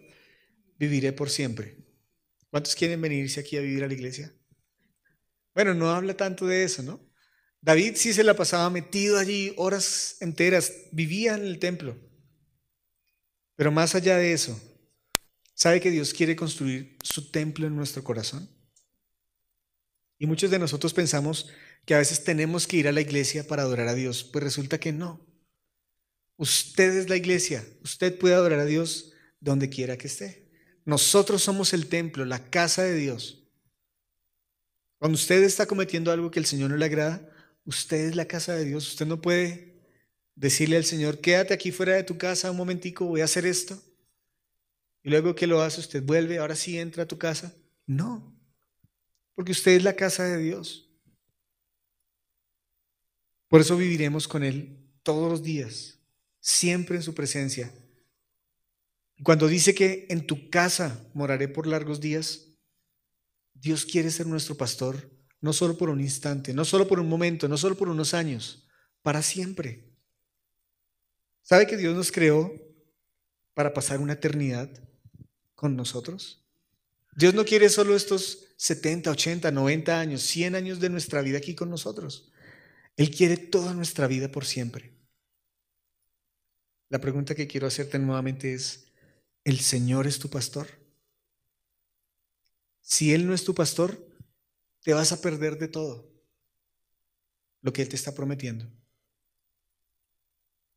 [0.77, 1.77] viviré por siempre.
[2.49, 4.33] ¿Cuántos quieren venirse aquí a vivir a la iglesia?
[5.53, 7.05] Bueno, no habla tanto de eso, ¿no?
[7.61, 11.97] David sí se la pasaba metido allí horas enteras, vivía en el templo.
[13.55, 14.57] Pero más allá de eso,
[15.55, 18.47] ¿sabe que Dios quiere construir su templo en nuestro corazón?
[20.19, 21.49] Y muchos de nosotros pensamos
[21.85, 24.23] que a veces tenemos que ir a la iglesia para adorar a Dios.
[24.23, 25.25] Pues resulta que no.
[26.37, 27.65] Usted es la iglesia.
[27.83, 30.51] Usted puede adorar a Dios donde quiera que esté.
[30.85, 33.43] Nosotros somos el templo, la casa de Dios.
[34.97, 37.29] Cuando usted está cometiendo algo que el Señor no le agrada,
[37.65, 38.87] usted es la casa de Dios.
[38.87, 39.81] Usted no puede
[40.35, 43.81] decirle al Señor, quédate aquí fuera de tu casa un momentico, voy a hacer esto.
[45.05, 47.53] Y luego que lo hace, usted vuelve, ahora sí entra a tu casa.
[47.85, 48.35] No,
[49.35, 50.89] porque usted es la casa de Dios.
[53.47, 55.99] Por eso viviremos con Él todos los días,
[56.39, 57.71] siempre en su presencia.
[59.21, 62.47] Cuando dice que en tu casa moraré por largos días,
[63.53, 67.47] Dios quiere ser nuestro pastor, no solo por un instante, no solo por un momento,
[67.47, 68.67] no solo por unos años,
[69.03, 69.87] para siempre.
[71.43, 72.51] ¿Sabe que Dios nos creó
[73.53, 74.81] para pasar una eternidad
[75.55, 76.43] con nosotros?
[77.15, 81.55] Dios no quiere solo estos 70, 80, 90 años, 100 años de nuestra vida aquí
[81.55, 82.31] con nosotros.
[82.97, 84.93] Él quiere toda nuestra vida por siempre.
[86.89, 88.85] La pregunta que quiero hacerte nuevamente es,
[89.43, 90.67] ¿el Señor es tu pastor?
[92.81, 94.07] Si Él no es tu pastor,
[94.81, 96.11] te vas a perder de todo
[97.61, 98.67] lo que Él te está prometiendo.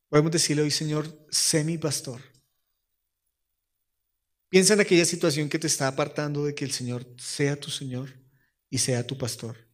[0.09, 2.23] Podemos decirle hoy, Señor, sé mi pastor.
[4.51, 8.11] Piensa en aquella situación que te está apartando de que el Señor sea tu Señor
[8.71, 9.68] y sea tu pastor.